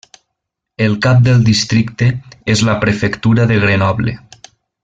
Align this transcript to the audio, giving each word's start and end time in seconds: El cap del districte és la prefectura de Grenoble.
El 0.85 0.95
cap 1.07 1.19
del 1.27 1.43
districte 1.51 2.09
és 2.57 2.65
la 2.71 2.77
prefectura 2.87 3.49
de 3.53 3.63
Grenoble. 3.67 4.21